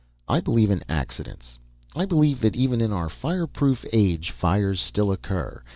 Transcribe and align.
"I 0.27 0.39
believe 0.41 0.71
in 0.71 0.83
accidents. 0.89 1.59
I 1.95 2.05
believe 2.05 2.41
that 2.41 2.55
even 2.55 2.81
in 2.81 2.91
our 2.91 3.07
fireproof 3.07 3.85
age, 3.93 4.31
fires 4.31 4.79
still 4.81 5.11
occur. 5.11 5.61